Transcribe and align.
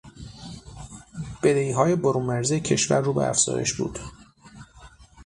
بدهیهای 1.43 1.95
برون 1.95 2.25
مرزی 2.25 2.59
کشور 2.59 3.01
رو 3.01 3.13
به 3.13 3.29
افزایش 3.29 3.73
بود. 3.73 3.99